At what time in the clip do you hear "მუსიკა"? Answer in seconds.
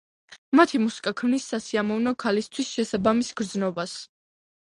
0.85-1.11